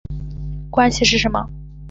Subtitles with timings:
[0.71, 1.47] 关系是什么？